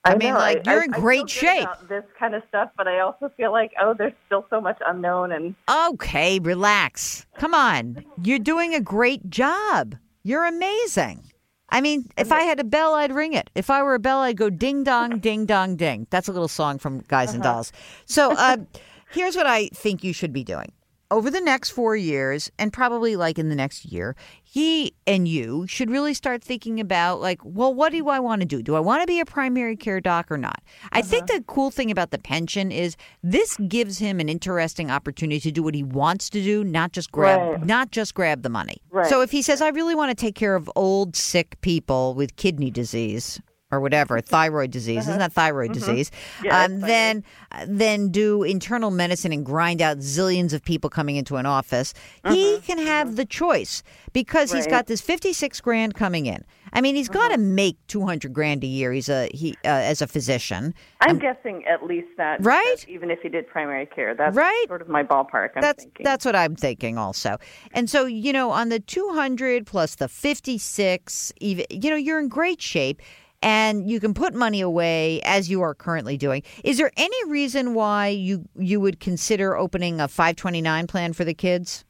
I 0.04 0.16
mean, 0.16 0.32
know, 0.32 0.38
like, 0.40 0.66
you're 0.66 0.82
in 0.82 0.92
I 0.92 0.98
great 0.98 1.30
shape. 1.30 1.62
about 1.62 1.88
this 1.88 2.04
kind 2.18 2.34
of 2.34 2.42
stuff, 2.48 2.70
but 2.76 2.88
I 2.88 3.00
also 3.00 3.30
feel 3.36 3.52
like 3.52 3.72
oh, 3.80 3.94
there's 3.96 4.14
still 4.26 4.46
so 4.50 4.60
much 4.60 4.78
unknown, 4.86 5.32
and 5.32 5.54
Okay, 5.70 6.38
relax. 6.38 7.26
Come 7.38 7.54
on. 7.54 8.04
You're 8.22 8.38
doing 8.40 8.74
a 8.74 8.80
great 8.80 9.30
job. 9.30 9.96
You're 10.24 10.44
amazing. 10.44 11.24
I 11.68 11.80
mean, 11.80 12.10
if 12.18 12.30
I 12.30 12.42
had 12.42 12.60
a 12.60 12.64
bell, 12.64 12.94
I'd 12.94 13.12
ring 13.12 13.32
it. 13.32 13.48
If 13.54 13.70
I 13.70 13.82
were 13.82 13.94
a 13.94 13.98
bell, 13.98 14.18
I'd 14.18 14.36
go 14.36 14.50
ding 14.50 14.84
dong, 14.84 15.20
ding 15.20 15.46
dong, 15.46 15.76
ding. 15.76 16.06
That's 16.10 16.28
a 16.28 16.32
little 16.32 16.48
song 16.48 16.78
from 16.78 17.00
Guys 17.08 17.32
and 17.32 17.42
Dolls. 17.42 17.72
So 18.04 18.32
uh, 18.32 18.58
here's 19.12 19.36
what 19.36 19.46
I 19.46 19.68
think 19.68 20.02
you 20.02 20.12
should 20.12 20.32
be 20.32 20.44
doing. 20.44 20.72
Over 21.10 21.30
the 21.30 21.42
next 21.42 21.68
four 21.72 21.94
years, 21.94 22.50
and 22.58 22.72
probably 22.72 23.16
like 23.16 23.38
in 23.38 23.50
the 23.50 23.54
next 23.54 23.84
year, 23.84 24.16
he 24.42 24.94
and 25.06 25.28
you 25.28 25.66
should 25.66 25.90
really 25.90 26.14
start 26.14 26.42
thinking 26.42 26.80
about, 26.80 27.20
like, 27.20 27.38
well, 27.44 27.74
what 27.74 27.92
do 27.92 28.08
I 28.08 28.18
want 28.18 28.40
to 28.40 28.46
do? 28.46 28.62
Do 28.62 28.76
I 28.76 28.80
want 28.80 29.02
to 29.02 29.06
be 29.06 29.20
a 29.20 29.26
primary 29.26 29.76
care 29.76 30.00
doc 30.00 30.32
or 30.32 30.38
not? 30.38 30.62
I 30.90 31.00
uh-huh. 31.00 31.08
think 31.08 31.26
the 31.26 31.44
cool 31.46 31.70
thing 31.70 31.90
about 31.90 32.12
the 32.12 32.18
pension 32.18 32.72
is 32.72 32.96
this 33.22 33.58
gives 33.68 33.98
him 33.98 34.20
an 34.20 34.30
interesting 34.30 34.90
opportunity 34.90 35.40
to 35.40 35.52
do 35.52 35.62
what 35.62 35.74
he 35.74 35.82
wants 35.82 36.30
to 36.30 36.42
do, 36.42 36.64
not 36.64 36.92
just 36.92 37.12
grab, 37.12 37.40
Right. 37.40 37.66
not 37.66 37.90
just 37.90 38.14
grab 38.14 38.42
the 38.42 38.48
money. 38.48 38.80
Right. 38.90 39.06
So 39.06 39.20
if 39.20 39.30
he 39.32 39.42
says, 39.42 39.60
I 39.60 39.68
really 39.68 39.94
want 39.94 40.08
to 40.08 40.14
take 40.14 40.34
care 40.34 40.54
of 40.54 40.70
old, 40.76 41.14
sick 41.14 41.60
people 41.60 42.14
with 42.14 42.36
kidney 42.36 42.70
disease 42.70 43.38
or 43.72 43.80
whatever, 43.80 44.20
thyroid 44.20 44.70
disease, 44.70 45.08
isn't 45.08 45.18
that 45.18 45.32
thyroid 45.32 45.72
disease? 45.72 46.10
Uh-huh. 46.12 46.42
Yeah, 46.44 46.64
um, 46.64 46.80
then, 46.80 47.24
then 47.66 48.10
do 48.10 48.42
internal 48.42 48.90
medicine 48.90 49.32
and 49.32 49.44
grind 49.44 49.80
out 49.80 49.98
zillions 49.98 50.52
of 50.52 50.62
people 50.62 50.90
coming 50.90 51.16
into 51.16 51.36
an 51.36 51.46
office. 51.46 51.94
He 52.28 52.60
can 52.60 52.78
have 52.78 53.16
the 53.16 53.24
choice 53.24 53.82
because 54.12 54.52
he's 54.52 54.66
got 54.66 54.86
this 54.86 55.00
56 55.00 55.60
grand 55.62 55.94
coming 55.94 56.26
in. 56.26 56.44
I 56.74 56.80
mean, 56.80 56.94
he's 56.94 57.08
got 57.10 57.28
to 57.28 57.36
make 57.38 57.76
200 57.88 58.32
grand 58.32 58.64
a 58.64 58.66
year. 58.66 58.92
He's 58.92 59.10
a 59.10 59.28
he 59.34 59.52
uh, 59.64 59.68
as 59.68 60.00
a 60.00 60.06
physician. 60.06 60.74
I'm 61.02 61.18
guessing 61.18 61.64
at 61.66 61.84
least 61.84 62.08
that, 62.16 62.44
Right? 62.44 62.86
even 62.88 63.10
if 63.10 63.20
he 63.20 63.28
did 63.28 63.46
primary 63.46 63.84
care, 63.84 64.14
that's 64.14 64.34
Right? 64.34 64.64
sort 64.68 64.80
of 64.80 64.88
my 64.88 65.02
ballpark. 65.02 65.50
I'm 65.56 65.60
that's 65.62 65.84
thinking. 65.84 66.04
that's 66.04 66.24
what 66.24 66.34
I'm 66.34 66.56
thinking 66.56 66.96
also. 66.96 67.36
And 67.72 67.90
so, 67.90 68.06
you 68.06 68.32
know, 68.32 68.50
on 68.50 68.70
the 68.70 68.80
200 68.80 69.66
plus 69.66 69.96
the 69.96 70.08
56, 70.08 71.32
even 71.40 71.66
you 71.70 71.90
know, 71.90 71.96
you're 71.96 72.18
in 72.18 72.28
great 72.28 72.62
shape 72.62 73.02
and 73.42 73.90
you 73.90 74.00
can 74.00 74.14
put 74.14 74.34
money 74.34 74.60
away 74.60 75.20
as 75.22 75.50
you 75.50 75.60
are 75.62 75.74
currently 75.74 76.16
doing. 76.16 76.42
Is 76.64 76.78
there 76.78 76.92
any 76.96 77.30
reason 77.30 77.74
why 77.74 78.08
you 78.08 78.48
you 78.56 78.80
would 78.80 79.00
consider 79.00 79.56
opening 79.56 80.00
a 80.00 80.08
529 80.08 80.86
plan 80.86 81.12
for 81.12 81.24
the 81.24 81.34
kids? 81.34 81.84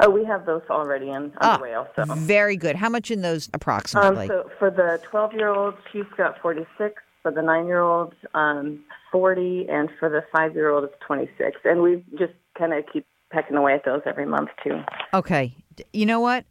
Oh, 0.00 0.10
we 0.10 0.24
have 0.24 0.46
those 0.46 0.62
already 0.70 1.10
in 1.10 1.32
Ah, 1.40 1.54
underway 1.54 1.74
also. 1.74 2.14
Very 2.14 2.56
good. 2.56 2.76
How 2.76 2.88
much 2.88 3.10
in 3.10 3.22
those 3.22 3.46
Um, 3.48 3.50
approximately? 3.54 4.26
so 4.28 4.50
for 4.58 4.70
the 4.70 5.00
12 5.10 5.34
year 5.34 5.48
old, 5.48 5.74
she's 5.92 6.04
got 6.16 6.38
46. 6.40 7.02
For 7.22 7.32
the 7.32 7.42
nine 7.42 7.66
year 7.66 7.80
old, 7.80 8.14
um, 8.34 8.84
40. 9.10 9.66
And 9.68 9.88
for 9.98 10.08
the 10.08 10.22
five 10.32 10.54
year 10.54 10.70
old, 10.70 10.84
it's 10.84 10.94
26. 11.06 11.56
And 11.64 11.82
we 11.82 12.04
just 12.18 12.32
kind 12.58 12.72
of 12.72 12.84
keep 12.92 13.04
pecking 13.30 13.56
away 13.56 13.74
at 13.74 13.84
those 13.84 14.02
every 14.06 14.26
month, 14.26 14.50
too. 14.62 14.80
Okay. 15.12 15.54
You 15.92 16.06
know 16.06 16.20
what? 16.20 16.44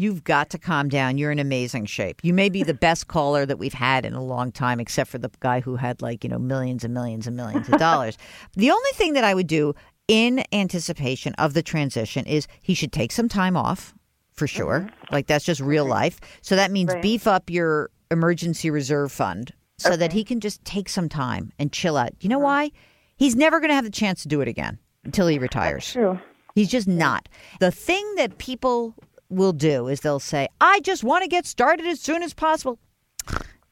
You've 0.00 0.24
got 0.24 0.48
to 0.50 0.58
calm 0.58 0.88
down. 0.88 1.18
You're 1.18 1.30
in 1.30 1.38
amazing 1.38 1.84
shape. 1.84 2.24
You 2.24 2.32
may 2.32 2.48
be 2.48 2.62
the 2.62 2.72
best 2.72 3.06
caller 3.06 3.44
that 3.44 3.58
we've 3.58 3.74
had 3.74 4.06
in 4.06 4.14
a 4.14 4.24
long 4.24 4.50
time, 4.50 4.80
except 4.80 5.10
for 5.10 5.18
the 5.18 5.30
guy 5.40 5.60
who 5.60 5.76
had 5.76 6.00
like, 6.00 6.24
you 6.24 6.30
know, 6.30 6.38
millions 6.38 6.84
and 6.84 6.94
millions 6.94 7.26
and 7.26 7.36
millions 7.36 7.68
of 7.68 7.78
dollars. 7.78 8.16
the 8.54 8.70
only 8.70 8.90
thing 8.94 9.12
that 9.12 9.24
I 9.24 9.34
would 9.34 9.46
do 9.46 9.74
in 10.08 10.42
anticipation 10.54 11.34
of 11.34 11.52
the 11.52 11.62
transition 11.62 12.24
is 12.24 12.46
he 12.62 12.72
should 12.72 12.92
take 12.92 13.12
some 13.12 13.28
time 13.28 13.58
off 13.58 13.92
for 14.32 14.46
mm-hmm. 14.46 14.56
sure. 14.56 14.88
Like 15.12 15.26
that's 15.26 15.44
just 15.44 15.60
real 15.60 15.84
mm-hmm. 15.84 15.92
life. 15.92 16.18
So 16.40 16.56
that 16.56 16.70
means 16.70 16.94
Right. 16.94 17.02
beef 17.02 17.26
up 17.26 17.50
your 17.50 17.90
emergency 18.10 18.70
reserve 18.70 19.12
fund 19.12 19.52
so 19.76 19.98
that 19.98 20.14
he 20.14 20.24
can 20.24 20.40
just 20.40 20.64
take 20.64 20.88
some 20.88 21.10
time 21.10 21.52
and 21.58 21.72
chill 21.72 21.98
out. 21.98 22.12
You 22.22 22.30
know 22.30 22.36
mm-hmm. 22.36 22.44
why? 22.44 22.70
He's 23.18 23.36
never 23.36 23.60
going 23.60 23.68
to 23.68 23.74
have 23.74 23.84
the 23.84 23.90
chance 23.90 24.22
to 24.22 24.28
do 24.28 24.40
it 24.40 24.48
again 24.48 24.78
until 25.04 25.26
he 25.26 25.38
retires. 25.38 25.92
True. 25.92 26.18
He's 26.54 26.70
just 26.70 26.88
not. 26.88 27.28
The 27.60 27.70
thing 27.70 28.14
that 28.16 28.38
people 28.38 28.94
will 29.30 29.52
do 29.52 29.88
is 29.88 30.00
they'll 30.00 30.20
say, 30.20 30.48
I 30.60 30.80
just 30.80 31.02
want 31.04 31.22
to 31.22 31.28
get 31.28 31.46
started 31.46 31.86
as 31.86 32.00
soon 32.00 32.22
as 32.22 32.34
possible. 32.34 32.78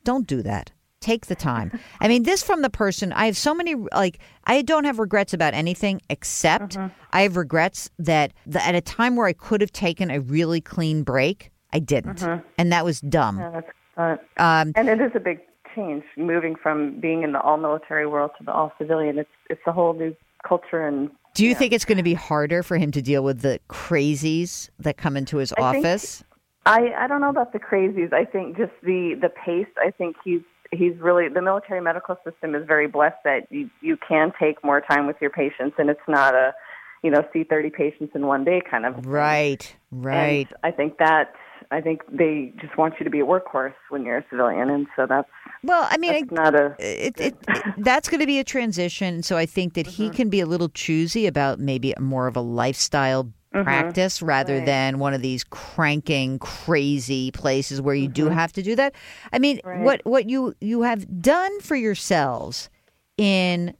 Don't 0.05 0.27
do 0.27 0.43
that. 0.43 0.73
Take 1.01 1.27
the 1.27 1.37
time. 1.37 1.79
I 2.01 2.09
mean, 2.09 2.25
this 2.25 2.43
from 2.43 2.63
the 2.63 2.71
person. 2.71 3.13
I 3.13 3.27
have 3.27 3.37
so 3.37 3.55
many, 3.55 3.75
like, 3.75 4.19
I 4.45 4.63
don't 4.63 4.85
have 4.85 4.99
regrets 4.99 5.33
about 5.33 5.55
anything 5.55 6.01
except 6.11 6.77
Mm-hmm. 6.77 6.95
I 7.13 7.23
have 7.23 7.37
regrets 7.37 7.89
that, 7.99 8.33
that 8.47 8.67
at 8.69 8.75
a 8.75 8.81
time 8.81 9.17
where 9.17 9.27
I 9.27 9.33
could 9.33 9.61
have 9.61 9.73
taken 9.73 10.11
a 10.11 10.21
really 10.21 10.61
clean 10.61 11.03
break, 11.05 11.51
I 11.73 11.79
didn't. 11.79 12.23
And 12.59 12.73
that 12.73 12.85
was 12.85 13.01
dumb. 13.01 13.39
Yeah, 13.39 13.61
uh, 13.97 14.17
Um, 14.37 14.73
and 14.75 14.89
it 14.89 15.01
is 15.01 15.13
a 15.15 15.21
big 15.21 15.41
change 15.75 16.05
moving 16.17 16.57
from 16.61 16.99
being 17.01 17.23
in 17.23 17.33
the 17.33 17.41
all 17.41 17.57
military 17.59 18.07
world 18.07 18.33
to 18.39 18.45
the 18.45 18.53
all 18.53 18.73
civilian. 18.79 19.19
It's 19.19 19.31
it's 19.49 19.61
a 19.67 19.73
whole 19.73 19.95
new 19.95 20.15
culture 20.47 20.87
and 20.87 21.11
do 21.35 21.47
you 21.47 21.55
think 21.55 21.73
it's 21.73 21.85
going 21.85 21.99
to 21.99 22.05
be 22.05 22.15
harder 22.15 22.63
for 22.63 22.77
him 22.79 22.91
to 22.91 23.03
deal 23.03 23.23
with 23.23 23.43
the 23.43 23.61
crazies 23.69 24.71
that 24.81 24.97
come 24.97 25.17
into 25.17 25.37
his 25.37 25.53
I 25.53 25.73
think- 25.73 25.87
office? 25.87 26.25
I 26.67 26.93
I 26.99 27.07
don't 27.07 27.21
know 27.21 27.31
about 27.31 27.53
the 27.53 27.59
crazies. 27.59 28.13
I 28.13 28.25
think 28.25 28.57
just 28.57 28.73
the 28.83 29.15
the 29.21 29.31
pace. 29.31 29.69
I 29.79 29.91
think 29.91 30.17
he's 30.25 30.43
he's 30.71 30.95
really 30.99 31.29
the 31.29 31.41
military 31.41 31.81
medical 31.81 32.19
system 32.25 32.55
is 32.55 32.67
very 32.67 32.87
blessed 32.89 33.23
that 33.25 33.47
you 33.51 33.71
you 33.81 33.97
can 33.97 34.33
take 34.39 34.63
more 34.63 34.81
time 34.81 35.07
with 35.07 35.17
your 35.21 35.31
patients 35.31 35.77
and 35.79 35.89
it's 35.89 36.09
not 36.09 36.35
a 36.35 36.53
you 37.03 37.11
know 37.11 37.25
see 37.33 37.45
30 37.45 37.71
patients 37.71 38.13
in 38.15 38.27
one 38.27 38.45
day 38.45 38.61
kind 38.71 38.85
of. 38.85 39.07
Right, 39.07 39.75
right. 39.91 40.49
And 40.49 40.59
I 40.63 40.71
think 40.71 40.99
that 40.99 41.33
I 41.71 41.81
think 41.81 42.03
they 42.11 42.53
just 42.61 42.77
want 42.79 42.95
you 42.99 43.05
to 43.05 43.11
be 43.11 43.21
a 43.21 43.25
workhorse 43.25 43.75
when 43.91 44.05
you're 44.05 44.19
a 44.19 44.25
civilian, 44.31 44.71
and 44.71 44.87
so 44.97 45.07
that's 45.09 45.29
Well, 45.63 45.87
I 45.91 45.97
mean, 45.99 46.29
that's 46.29 46.33
not 46.33 46.55
a 46.55 46.77
it, 46.79 47.21
it, 47.21 47.35
that's 47.79 48.09
going 48.09 48.21
to 48.21 48.27
be 48.27 48.39
a 48.39 48.45
transition. 48.45 49.23
So 49.23 49.37
I 49.37 49.47
think 49.47 49.75
that 49.75 49.87
Mm-hmm. 49.87 50.03
he 50.05 50.11
can 50.11 50.29
be 50.31 50.41
a 50.41 50.47
little 50.47 50.69
choosy 50.69 51.27
about 51.27 51.59
maybe 51.59 51.95
more 51.99 52.27
of 52.27 52.37
a 52.37 52.41
lifestyle 52.41 53.33
practice 53.53 54.23
rather 54.23 54.55
Mm-hmm. 54.55 54.59
Right. 54.61 54.67
than 54.67 54.99
one 54.99 55.15
of 55.15 55.23
these 55.23 55.43
cranking 55.45 56.39
crazy 56.39 57.31
places 57.33 57.81
where 57.81 57.95
you 57.95 58.07
do 58.09 58.29
have 58.29 58.53
to 58.53 58.63
do 58.63 58.77
that. 58.77 58.95
I 59.33 59.39
mean, 59.39 59.61
Mm-hmm. 59.65 59.69
Right. 59.69 59.85
what 59.85 60.01
what 60.05 60.29
you 60.29 60.55
you 60.61 60.83
have 60.83 61.21
done 61.23 61.61
for 61.61 61.75
yourselves 61.77 62.71
in 63.17 63.75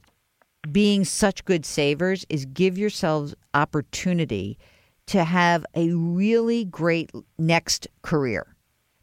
being 0.71 1.05
such 1.05 1.45
good 1.45 1.65
savers 1.65 2.25
is 2.29 2.45
give 2.45 2.77
yourselves 2.77 3.33
opportunity 3.53 4.57
to 5.09 5.23
have 5.23 5.65
a 5.75 5.89
really 5.91 6.65
great 6.65 7.11
next 7.37 7.87
career. 8.01 8.55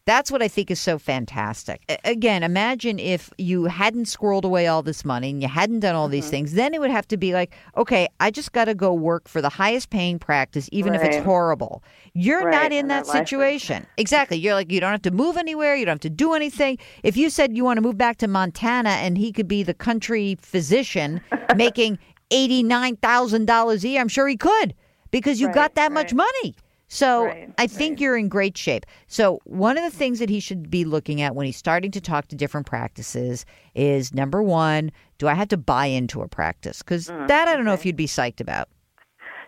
That's 0.05 0.31
what 0.31 0.41
I 0.41 0.47
think 0.47 0.71
is 0.71 0.79
so 0.79 1.01
fantastic. 1.01 1.83
Again, 2.05 2.45
imagine 2.45 3.01
if 3.01 3.29
you 3.39 3.65
hadn't 3.65 4.05
squirreled 4.05 4.45
away 4.45 4.69
all 4.69 4.81
this 4.85 5.05
money 5.05 5.31
and 5.31 5.43
you 5.43 5.49
hadn't 5.49 5.81
done 5.81 5.97
all 5.97 6.05
Mm-hmm. 6.07 6.13
these 6.13 6.31
things, 6.31 6.53
then 6.53 6.75
it 6.75 6.81
would 6.81 6.93
have 6.93 7.09
to 7.09 7.17
be 7.17 7.33
like, 7.33 7.53
okay, 7.77 8.07
I 8.21 8.31
just 8.31 8.53
got 8.53 8.67
to 8.67 8.75
go 8.77 8.95
work 8.95 9.27
for 9.27 9.43
the 9.43 9.49
highest 9.49 9.91
paying 9.91 10.21
practice, 10.21 10.69
even 10.71 10.95
if 10.95 11.03
it's 11.03 11.17
horrible. 11.25 11.83
You're 12.15 12.45
Right, 12.45 12.53
not 12.53 12.67
in 12.71 12.79
and 12.83 12.91
that 12.93 13.07
that 13.07 13.09
life 13.19 13.27
situation. 13.27 13.85
Exactly. 13.97 14.37
You're 14.37 14.55
like, 14.55 14.71
you 14.71 14.79
don't 14.79 14.93
have 14.93 15.03
to 15.03 15.11
move 15.11 15.37
anywhere. 15.37 15.75
You 15.75 15.85
don't 15.87 15.95
have 15.95 16.01
to 16.03 16.11
do 16.11 16.35
anything. 16.35 16.79
If 17.03 17.17
you 17.17 17.29
said 17.29 17.57
you 17.57 17.65
want 17.65 17.79
to 17.79 17.83
move 17.83 17.99
back 17.99 18.19
to 18.19 18.29
Montana 18.29 18.91
and 18.91 19.19
he 19.19 19.33
could 19.33 19.49
be 19.49 19.65
the 19.65 19.75
country 19.75 20.37
physician 20.41 21.21
making 21.57 21.99
$89,000 22.31 23.85
a 23.85 23.89
year, 23.89 24.01
I'm 24.01 24.07
sure 24.09 24.29
he 24.29 24.37
could 24.37 24.73
because 25.11 25.41
you 25.41 25.47
Right, 25.47 25.55
got 25.55 25.75
that 25.75 25.93
much 25.93 26.13
money. 26.15 26.57
So 26.89 27.25
Right, 27.25 27.51
I 27.59 27.67
think 27.67 27.95
right. 27.95 28.01
you're 28.01 28.17
in 28.17 28.29
great 28.29 28.57
shape. 28.57 28.87
So 29.09 29.41
one 29.45 29.77
of 29.77 29.83
the 29.83 29.91
things 29.91 30.21
that 30.21 30.31
he 30.31 30.39
should 30.39 30.71
be 30.71 30.85
looking 30.85 31.21
at 31.21 31.35
when 31.35 31.45
he's 31.47 31.57
starting 31.57 31.91
to 31.93 32.01
talk 32.01 32.29
to 32.29 32.37
different 32.37 32.67
practices 32.67 33.45
is 33.75 34.15
number 34.15 34.41
one, 34.43 34.93
do 35.19 35.27
I 35.27 35.35
have 35.35 35.49
to 35.49 35.57
buy 35.57 35.87
into 35.87 36.23
a 36.23 36.29
practice? 36.29 36.83
Because 36.83 37.11
Mm, 37.11 37.27
that 37.29 37.49
I 37.49 37.57
don't 37.57 37.65
know 37.65 37.73
if 37.73 37.85
you'd 37.85 37.97
be 37.97 38.07
psyched 38.07 38.41
about. 38.41 38.69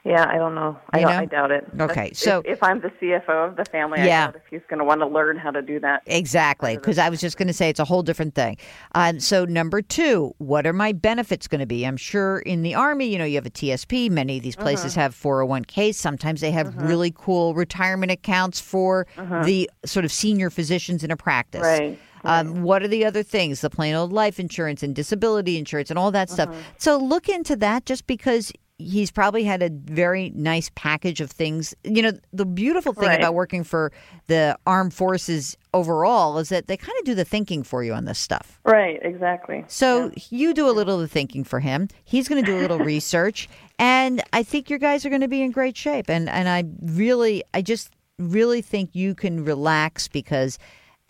Yeah. 0.04 0.26
I 0.28 0.36
don't 0.38 0.54
know. 0.54 0.78
I 0.92 1.00
don't. 1.00 1.10
know? 1.10 1.16
I 1.18 1.24
doubt 1.26 1.50
it. 1.50 1.66
Okay, 1.80 2.08
If- 2.08 2.16
so- 2.16 2.42
if, 2.44 2.62
I'm 2.62 2.80
the 2.80 2.90
CFO 3.00 3.48
of 3.50 3.56
the 3.56 3.64
family, 3.64 3.98
Yeah. 4.04 4.30
If 4.34 4.42
he's 4.50 4.60
going 4.68 4.78
to 4.78 4.84
want 4.84 5.00
to 5.00 5.06
learn 5.06 5.36
how 5.36 5.50
to 5.50 5.62
do 5.62 5.78
that. 5.80 6.02
Exactly, 6.06 6.76
because 6.76 6.98
I 6.98 7.08
was 7.08 7.20
just 7.20 7.36
going 7.36 7.48
to 7.48 7.52
say 7.54 7.68
it's 7.68 7.80
a 7.80 7.84
whole 7.84 8.02
different 8.02 8.34
thing. 8.34 8.56
Um, 8.94 9.20
so, 9.20 9.44
number 9.44 9.82
two, 9.82 10.34
what 10.38 10.66
are 10.66 10.72
my 10.72 10.92
benefits 10.92 11.48
going 11.48 11.60
to 11.60 11.66
be? 11.66 11.84
I'm 11.84 11.96
sure 11.96 12.38
in 12.40 12.62
the 12.62 12.74
Army, 12.74 13.06
you 13.06 13.18
know, 13.18 13.24
you 13.24 13.34
have 13.36 13.46
a 13.46 13.50
TSP. 13.50 14.10
Many 14.10 14.38
of 14.38 14.42
these 14.42 14.56
places 14.56 14.96
Uh-huh. 14.96 15.02
have 15.02 15.14
401ks. 15.14 15.94
Sometimes 15.94 16.40
they 16.40 16.50
have 16.50 16.74
really 16.76 17.12
cool 17.16 17.54
retirement 17.54 18.12
accounts 18.12 18.60
for 18.60 19.06
the 19.44 19.70
sort 19.84 20.04
of 20.04 20.12
senior 20.12 20.50
physicians 20.50 21.02
in 21.04 21.10
a 21.10 21.16
practice. 21.16 21.62
Uh-huh. 21.62 21.70
Right. 21.80 21.98
Um, 22.24 22.62
what 22.62 22.82
are 22.82 22.88
the 22.88 23.04
other 23.04 23.22
things? 23.22 23.60
The 23.60 23.70
plain 23.70 23.94
old 23.94 24.12
life 24.12 24.40
insurance 24.40 24.82
and 24.82 24.92
disability 24.94 25.56
insurance 25.56 25.88
and 25.88 25.98
all 25.98 26.10
that 26.10 26.28
stuff. 26.28 26.48
Uh-huh. 26.48 26.58
So, 26.76 26.96
look 26.98 27.28
into 27.28 27.56
that 27.56 27.86
just 27.86 28.06
because. 28.06 28.52
He's 28.78 29.11
probably 29.11 29.42
had 29.42 29.62
a 29.62 29.70
very 29.70 30.30
nice 30.37 30.70
package 30.76 31.20
of 31.20 31.30
things. 31.30 31.75
You 31.82 32.02
know, 32.02 32.12
the 32.32 32.47
beautiful 32.47 32.92
thing 32.92 33.08
Right. 33.08 33.18
about 33.18 33.35
working 33.35 33.64
for 33.64 33.90
the 34.28 34.56
armed 34.66 34.94
forces 34.94 35.56
overall 35.75 36.38
is 36.38 36.49
that 36.50 36.68
they 36.68 36.76
kind 36.76 36.97
of 37.00 37.04
do 37.04 37.14
the 37.14 37.25
thinking 37.25 37.64
for 37.64 37.82
you 37.82 37.92
on 37.92 38.04
this 38.04 38.18
stuff. 38.18 38.61
Right. 38.64 39.00
Exactly. 39.02 39.64
So 39.66 40.12
you 40.30 40.54
do 40.54 40.68
a 40.68 40.73
little 40.73 40.94
of 40.94 41.00
the 41.00 41.08
thinking 41.08 41.42
for 41.44 41.61
him. 41.61 41.88
He's 42.04 42.28
going 42.28 42.44
to 42.44 42.50
do 42.50 42.56
a 42.56 42.61
little 42.61 42.78
research, 42.94 43.49
and 43.78 44.23
I 44.32 44.42
think 44.44 44.70
your 44.70 44.78
guys 44.78 45.04
are 45.04 45.08
going 45.11 45.23
to 45.23 45.28
be 45.28 45.42
in 45.42 45.50
great 45.50 45.76
shape. 45.76 46.08
And 46.08 46.28
and 46.28 46.49
I 46.49 46.64
really, 46.80 47.42
I 47.52 47.62
just 47.62 47.90
really 48.18 48.62
think 48.62 48.94
you 48.94 49.14
can 49.14 49.44
relax 49.44 50.08
because. 50.08 50.58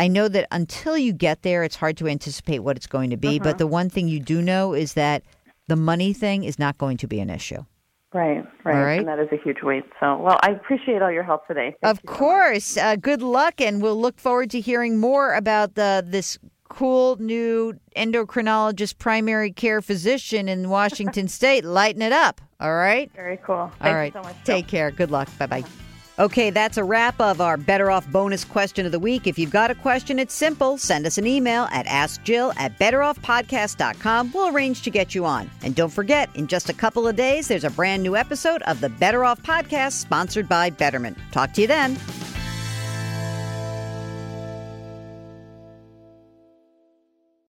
I 0.01 0.07
know 0.07 0.29
that 0.29 0.47
until 0.53 0.97
you 0.97 1.13
get 1.13 1.43
there, 1.43 1.65
it's 1.65 1.75
hard 1.75 1.97
to 1.97 2.07
anticipate 2.07 2.61
what 2.61 2.77
it's 2.77 2.87
going 2.87 3.11
to 3.11 3.17
be. 3.17 3.41
But 3.41 3.49
uh-huh. 3.49 3.57
the 3.59 3.67
one 3.67 3.91
thing 3.91 4.07
you 4.07 4.21
do 4.21 4.41
know 4.41 4.73
is 4.73 4.93
that 4.95 5.25
the 5.69 5.77
money 5.77 6.13
thing 6.13 6.45
is 6.45 6.59
not 6.59 6.77
going 6.79 6.97
to 6.99 7.07
be 7.07 7.21
an 7.21 7.31
issue. 7.31 7.65
Right. 8.13 8.43
Right. 8.65 8.83
Right. 8.83 8.99
And 9.01 9.09
that 9.09 9.19
is 9.19 9.29
a 9.33 9.37
huge 9.37 9.59
weight. 9.63 9.85
So, 10.01 10.17
well, 10.19 10.39
I 10.43 10.51
appreciate 10.53 11.03
all 11.03 11.13
your 11.13 11.23
help 11.23 11.47
today. 11.47 11.77
Thank 11.83 11.99
Of 11.99 12.01
you 12.03 12.11
so 12.11 12.17
course. 12.19 12.77
Uh, 12.79 12.97
good 12.97 13.21
luck, 13.23 13.61
and 13.61 13.83
we'll 13.83 14.01
look 14.01 14.19
forward 14.19 14.51
to 14.51 14.61
hearing 14.61 14.99
more 14.99 15.35
about 15.35 15.75
the 15.75 16.03
this 16.07 16.39
cool 16.71 17.17
new 17.17 17.75
endocrinologist 17.97 18.99
primary 18.99 19.53
care 19.53 19.83
physician 19.83 20.49
in 20.49 20.71
Washington 20.71 21.29
State. 21.39 21.65
Lighten 21.65 22.03
it 22.03 22.13
up. 22.13 22.41
All 22.61 22.75
right. 22.75 23.11
Very 23.15 23.39
cool. 23.39 23.71
Thank 23.79 23.91
All 23.91 23.95
right. 23.95 24.15
you 24.15 24.23
so 24.23 24.27
much. 24.27 24.37
Take 24.45 24.67
care. 24.67 24.91
Good 24.91 25.11
luck. 25.11 25.29
Bye 25.39 25.47
bye. 25.47 25.88
Okay, 26.19 26.51
that's 26.51 26.77
a 26.77 26.83
wrap 26.83 27.21
of 27.21 27.41
our 27.41 27.57
Better 27.57 27.93
Off 27.93 28.05
bonus 28.09 28.45
question 28.45 28.85
of 28.85 28.91
the 28.91 28.99
week. 28.99 29.29
If 29.29 29.39
you've 29.39 29.53
got 29.53 29.71
a 29.71 29.75
question, 29.77 30.19
it's 30.19 30.35
simple. 30.35 30.77
Send 30.77 31.07
us 31.07 31.17
an 31.17 31.29
email 31.29 31.69
at 31.71 31.87
AskJill 31.87 32.55
at 32.59 32.77
BetterOffPodcast.com. 32.81 34.33
We'll 34.33 34.53
arrange 34.53 34.83
to 34.83 34.91
get 34.91 35.15
you 35.15 35.25
on. 35.25 35.49
And 35.63 35.77
don't 35.77 35.93
forget, 35.93 36.29
in 36.35 36.49
just 36.49 36.71
a 36.71 36.75
couple 36.75 37.07
of 37.07 37.15
days, 37.15 37.47
there's 37.47 37.63
a 37.63 37.71
brand 37.71 38.03
new 38.03 38.17
episode 38.17 38.63
of 38.63 38.81
the 38.81 38.89
Better 38.89 39.25
Off 39.25 39.41
Podcast 39.45 39.93
sponsored 39.93 40.49
by 40.49 40.71
Betterment. 40.71 41.17
Talk 41.31 41.53
to 41.53 41.61
you 41.61 41.69
then. 41.69 41.97